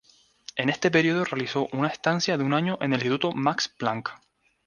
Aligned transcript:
En 0.55 0.69
este 0.69 0.89
período 0.89 1.25
realizó 1.25 1.69
una 1.73 1.89
estancia 1.89 2.35
de 2.35 2.43
un 2.43 2.55
año 2.55 2.79
en 2.81 2.93
el 2.93 2.97
Instituto 3.01 3.33
Max 3.33 3.67
Planck. 3.77 4.11